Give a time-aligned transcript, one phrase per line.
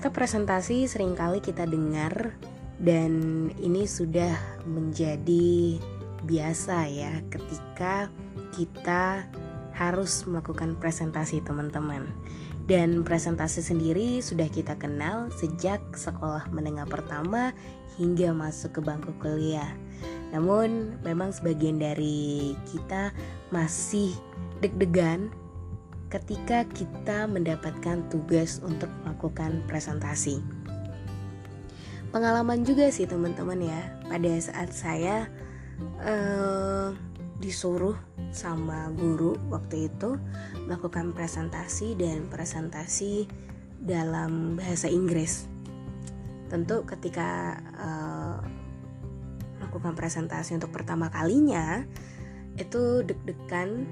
[0.00, 2.32] Kata presentasi sering kali kita dengar
[2.80, 3.12] dan
[3.60, 4.32] ini sudah
[4.64, 5.76] menjadi
[6.24, 8.08] biasa ya ketika
[8.56, 9.28] kita
[9.76, 12.08] harus melakukan presentasi teman-teman.
[12.64, 17.52] Dan presentasi sendiri sudah kita kenal sejak sekolah menengah pertama
[18.00, 19.68] hingga masuk ke bangku kuliah.
[20.32, 23.12] Namun memang sebagian dari kita
[23.52, 24.16] masih
[24.64, 25.28] deg-degan
[26.10, 30.42] ketika kita mendapatkan tugas untuk melakukan presentasi.
[32.10, 35.30] Pengalaman juga sih teman-teman ya pada saat saya
[36.02, 36.90] uh,
[37.38, 37.94] disuruh
[38.34, 40.18] sama guru waktu itu
[40.66, 43.30] melakukan presentasi dan presentasi
[43.78, 45.46] dalam bahasa Inggris.
[46.50, 48.42] Tentu ketika uh,
[49.62, 51.86] melakukan presentasi untuk pertama kalinya
[52.58, 53.86] itu deg-degan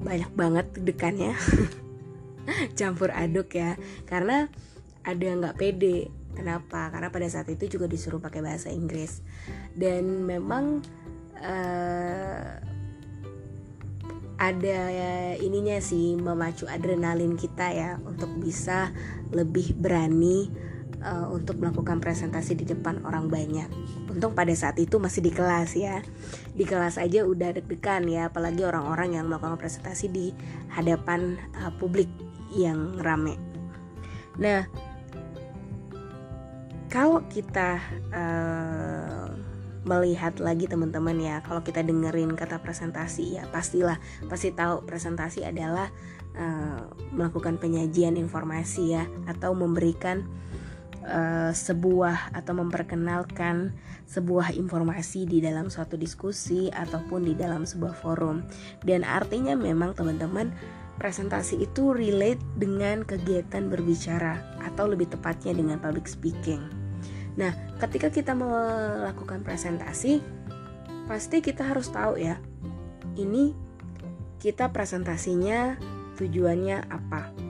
[0.00, 1.32] banyak banget deg-degannya
[2.78, 3.74] campur aduk ya.
[4.04, 4.48] Karena
[5.06, 6.10] ada nggak pede.
[6.36, 6.92] Kenapa?
[6.92, 9.24] Karena pada saat itu juga disuruh pakai bahasa Inggris.
[9.72, 10.84] Dan memang
[11.40, 12.60] uh,
[14.36, 14.80] ada
[15.40, 18.92] ininya sih memacu adrenalin kita ya untuk bisa
[19.32, 20.52] lebih berani
[21.06, 23.70] uh, untuk melakukan presentasi di depan orang banyak.
[24.10, 26.02] Untung pada saat itu masih di kelas ya.
[26.52, 30.26] Di kelas aja udah deg-degan ya, apalagi orang-orang yang melakukan presentasi di
[30.74, 32.10] hadapan uh, publik
[32.50, 33.38] yang rame.
[34.36, 34.66] Nah,
[36.90, 37.78] kalau kita
[38.10, 39.30] uh,
[39.86, 45.94] melihat lagi teman-teman ya kalau kita dengerin kata presentasi ya pastilah pasti tahu presentasi adalah
[46.34, 50.26] uh, melakukan penyajian informasi ya atau memberikan
[51.06, 53.72] uh, sebuah atau memperkenalkan
[54.10, 58.42] sebuah informasi di dalam suatu diskusi ataupun di dalam sebuah forum
[58.82, 60.50] dan artinya memang teman-teman
[60.98, 66.86] presentasi itu relate dengan kegiatan berbicara atau lebih tepatnya dengan public speaking
[67.36, 70.24] Nah, ketika kita melakukan presentasi,
[71.04, 72.40] pasti kita harus tahu ya,
[73.20, 73.52] ini
[74.40, 75.76] kita presentasinya
[76.16, 77.45] tujuannya apa.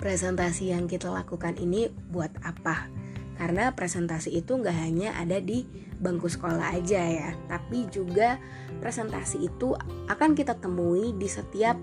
[0.00, 2.88] Presentasi yang kita lakukan ini buat apa?
[3.36, 5.68] Karena presentasi itu nggak hanya ada di
[6.00, 8.40] bangku sekolah aja ya, tapi juga
[8.80, 9.76] presentasi itu
[10.08, 11.76] akan kita temui di setiap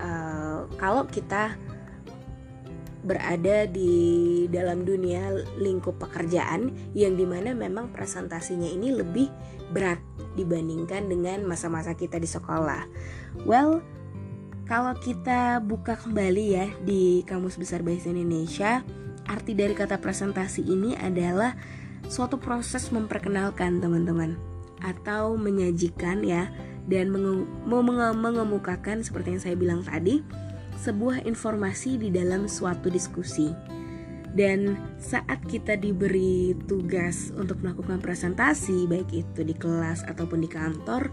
[0.00, 1.56] uh, kalau kita
[3.04, 9.28] berada di dalam dunia lingkup pekerjaan yang di mana memang presentasinya ini lebih
[9.72, 10.00] berat
[10.36, 12.84] dibandingkan dengan masa-masa kita di sekolah.
[13.48, 13.84] Well,
[14.68, 18.84] kalau kita buka kembali ya di Kamus Besar Bahasa Indonesia,
[19.24, 21.56] arti dari kata presentasi ini adalah
[22.12, 24.36] suatu proses memperkenalkan teman-teman
[24.84, 26.52] atau menyajikan ya
[26.84, 27.08] dan
[27.64, 30.20] mengemukakan seperti yang saya bilang tadi
[30.84, 33.48] sebuah informasi di dalam suatu diskusi.
[34.28, 41.08] Dan saat kita diberi tugas untuk melakukan presentasi, baik itu di kelas ataupun di kantor,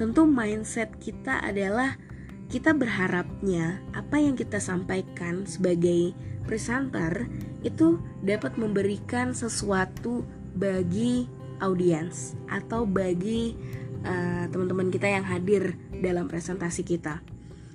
[0.00, 2.00] tentu mindset kita adalah
[2.48, 6.12] kita berharapnya apa yang kita sampaikan sebagai
[6.44, 7.26] presenter
[7.64, 10.22] itu dapat memberikan sesuatu
[10.54, 11.26] bagi
[11.64, 13.56] audiens atau bagi
[14.04, 17.24] uh, teman-teman kita yang hadir dalam presentasi kita.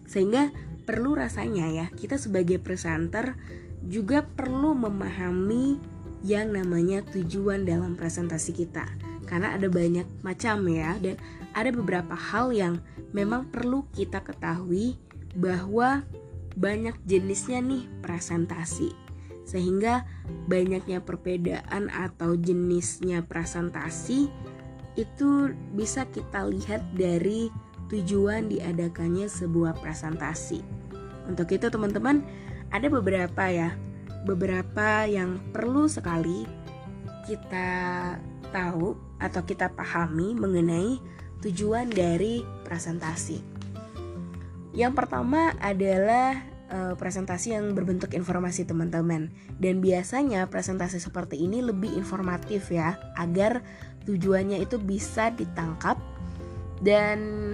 [0.06, 0.54] Sehingga
[0.86, 3.38] perlu rasanya ya kita sebagai presenter
[3.86, 5.78] juga perlu memahami
[6.26, 8.90] yang namanya tujuan dalam presentasi kita
[9.30, 11.16] karena ada banyak macam ya dan
[11.54, 14.98] ada beberapa hal yang memang perlu kita ketahui
[15.38, 16.06] bahwa
[16.58, 18.92] banyak jenisnya nih presentasi
[19.50, 20.06] sehingga
[20.46, 24.30] banyaknya perbedaan atau jenisnya presentasi
[24.94, 25.30] itu
[25.74, 27.50] bisa kita lihat dari
[27.90, 30.62] tujuan diadakannya sebuah presentasi.
[31.26, 32.22] Untuk itu teman-teman
[32.70, 33.74] ada beberapa ya,
[34.30, 36.46] beberapa yang perlu sekali
[37.26, 37.70] kita
[38.54, 41.02] tahu atau kita pahami mengenai
[41.44, 43.40] tujuan dari presentasi.
[44.76, 51.90] Yang pertama adalah uh, presentasi yang berbentuk informasi teman-teman dan biasanya presentasi seperti ini lebih
[51.98, 53.66] informatif ya agar
[54.06, 55.98] tujuannya itu bisa ditangkap
[56.80, 57.54] dan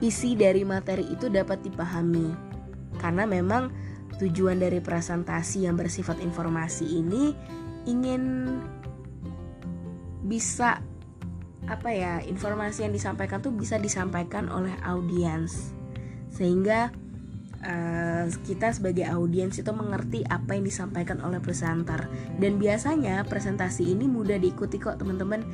[0.00, 2.32] isi dari materi itu dapat dipahami
[2.98, 3.68] karena memang
[4.16, 7.32] tujuan dari presentasi yang bersifat informasi ini
[7.88, 8.56] ingin
[10.24, 10.84] bisa
[11.70, 15.70] apa ya informasi yang disampaikan tuh bisa disampaikan oleh audiens.
[16.34, 16.90] Sehingga
[17.62, 22.10] uh, kita sebagai audiens itu mengerti apa yang disampaikan oleh presenter.
[22.42, 25.46] Dan biasanya presentasi ini mudah diikuti kok teman-teman.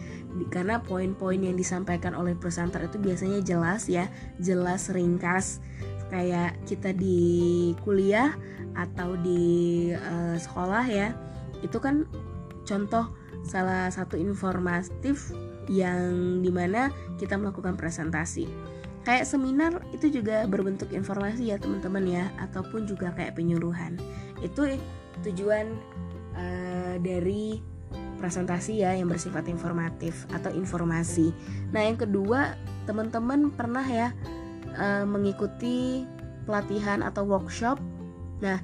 [0.49, 4.09] Karena poin-poin yang disampaikan oleh presenter itu biasanya jelas ya
[4.41, 5.61] jelas ringkas.
[6.09, 8.33] Kayak kita di kuliah
[8.73, 11.13] atau di uh, sekolah ya
[11.65, 12.09] itu kan
[12.69, 13.09] contoh
[13.47, 15.33] salah satu informatif
[15.67, 18.47] yang di mana kita melakukan presentasi.
[19.07, 23.95] Kayak seminar itu juga berbentuk informasi ya teman-teman ya ataupun juga kayak penyuluhan.
[24.43, 24.67] Itu
[25.23, 25.71] tujuan
[26.35, 27.63] uh, dari
[28.19, 31.31] presentasi ya yang bersifat informatif atau informasi.
[31.71, 32.59] Nah yang kedua
[32.89, 34.11] teman-teman pernah ya
[34.75, 36.03] uh, mengikuti
[36.47, 37.83] pelatihan atau workshop.
[38.41, 38.63] Nah,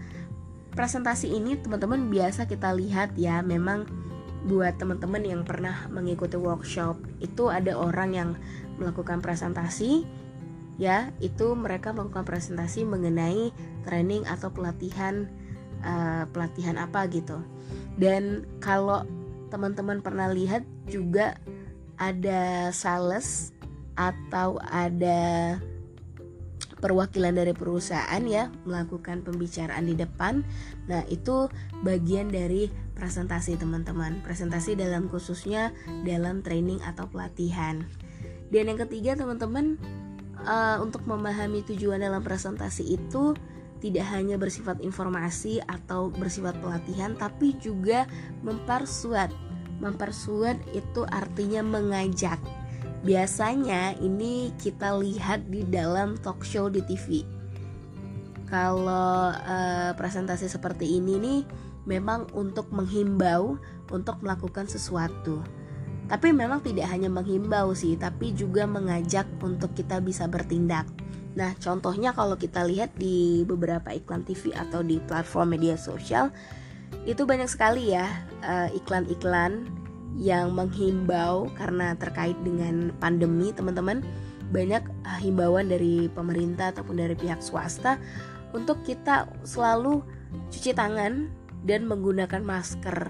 [0.72, 3.84] presentasi ini teman-teman biasa kita lihat ya, memang
[4.46, 8.30] buat teman-teman yang pernah mengikuti workshop itu ada orang yang
[8.76, 10.02] melakukan presentasi
[10.80, 13.54] ya itu mereka melakukan presentasi mengenai
[13.86, 15.28] training atau pelatihan
[15.84, 17.38] uh, pelatihan apa gitu.
[18.00, 19.04] Dan kalau
[19.52, 21.36] teman-teman pernah lihat juga
[22.00, 23.52] ada sales
[23.94, 25.60] atau ada
[26.82, 30.42] perwakilan dari perusahaan ya melakukan pembicaraan di depan.
[30.90, 31.46] Nah, itu
[31.86, 32.66] bagian dari
[32.98, 34.18] presentasi teman-teman.
[34.26, 35.70] Presentasi dalam khususnya
[36.02, 37.86] dalam training atau pelatihan.
[38.50, 39.78] Dan yang ketiga teman-teman
[40.42, 43.38] uh, untuk memahami tujuan dalam presentasi itu
[43.78, 48.10] tidak hanya bersifat informasi atau bersifat pelatihan tapi juga
[48.42, 49.30] mempersuat.
[49.82, 52.38] Mempersuat itu artinya mengajak
[53.02, 57.26] Biasanya ini kita lihat di dalam talk show di TV.
[58.46, 61.40] Kalau uh, presentasi seperti ini nih
[61.82, 63.58] memang untuk menghimbau
[63.90, 65.42] untuk melakukan sesuatu.
[66.06, 70.86] Tapi memang tidak hanya menghimbau sih, tapi juga mengajak untuk kita bisa bertindak.
[71.32, 76.28] Nah, contohnya kalau kita lihat di beberapa iklan TV atau di platform media sosial,
[77.08, 78.04] itu banyak sekali ya
[78.44, 79.64] uh, iklan-iklan
[80.20, 84.04] yang menghimbau karena terkait dengan pandemi teman-teman
[84.52, 87.96] banyak uh, himbauan dari pemerintah ataupun dari pihak swasta
[88.52, 90.04] untuk kita selalu
[90.52, 91.32] cuci tangan
[91.64, 93.08] dan menggunakan masker.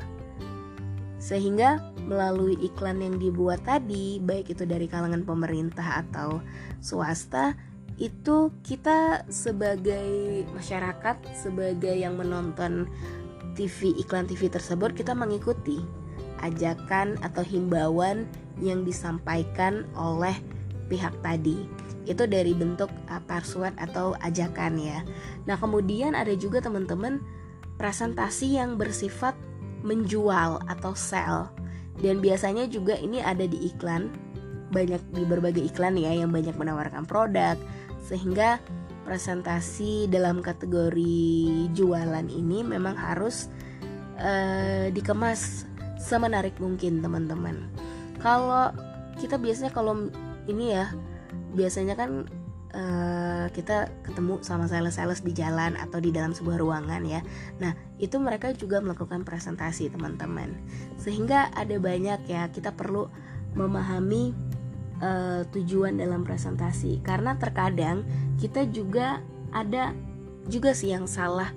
[1.19, 6.43] Sehingga melalui iklan yang dibuat tadi baik itu dari kalangan pemerintah atau
[6.83, 7.55] swasta
[7.99, 12.91] itu kita sebagai masyarakat sebagai yang menonton
[13.55, 16.02] TV iklan TV tersebut kita mengikuti
[16.43, 18.27] ajakan atau himbauan
[18.61, 20.35] yang disampaikan oleh
[20.91, 21.65] pihak tadi.
[22.05, 23.23] Itu dari bentuk uh,
[23.79, 25.06] atau ajakan ya.
[25.47, 27.23] Nah, kemudian ada juga teman-teman
[27.79, 29.39] presentasi yang bersifat
[29.87, 31.50] menjual atau sell.
[31.99, 34.11] Dan biasanya juga ini ada di iklan.
[34.73, 37.61] Banyak di berbagai iklan ya yang banyak menawarkan produk
[38.03, 38.59] sehingga
[39.03, 43.50] presentasi dalam kategori jualan ini memang harus
[44.19, 45.67] uh, dikemas
[46.03, 47.71] semenarik mungkin teman-teman.
[48.19, 48.75] Kalau
[49.23, 50.11] kita biasanya kalau
[50.51, 50.91] ini ya
[51.55, 52.27] biasanya kan
[52.75, 57.23] uh, kita ketemu sama sales-sales di jalan atau di dalam sebuah ruangan ya.
[57.63, 60.59] Nah itu mereka juga melakukan presentasi teman-teman.
[60.99, 63.07] Sehingga ada banyak ya kita perlu
[63.55, 64.35] memahami
[64.99, 66.99] uh, tujuan dalam presentasi.
[67.05, 68.03] Karena terkadang
[68.41, 69.23] kita juga
[69.53, 69.95] ada
[70.51, 71.55] juga sih yang salah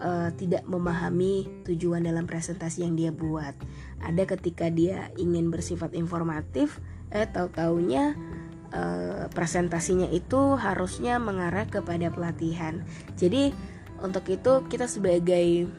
[0.00, 3.54] uh, tidak memahami tujuan dalam presentasi yang dia buat.
[4.02, 6.80] Ada ketika dia ingin bersifat informatif,
[7.14, 8.16] eh tahu taunya
[8.74, 12.82] uh, presentasinya itu harusnya mengarah kepada pelatihan.
[13.14, 13.54] Jadi
[14.02, 15.70] untuk itu kita sebagai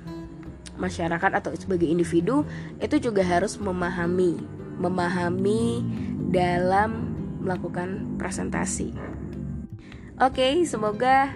[0.75, 2.43] masyarakat atau sebagai individu
[2.83, 4.39] itu juga harus memahami,
[4.79, 5.83] memahami
[6.31, 8.91] dalam melakukan presentasi.
[10.15, 11.31] Oke, okay, semoga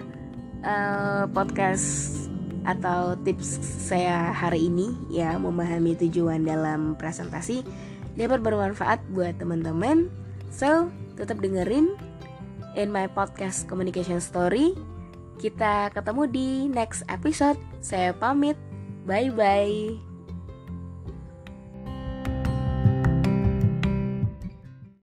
[0.64, 2.29] uh, podcast
[2.68, 7.64] atau tips saya hari ini ya memahami tujuan dalam presentasi
[8.18, 10.12] dapat bermanfaat buat teman-teman.
[10.50, 11.94] So, tetap dengerin
[12.74, 14.76] in my podcast Communication Story.
[15.40, 17.56] Kita ketemu di next episode.
[17.80, 18.60] Saya pamit.
[19.08, 20.09] Bye bye.